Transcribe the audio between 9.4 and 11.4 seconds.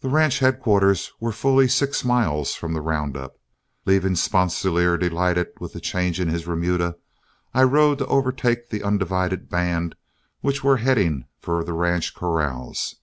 band which were heading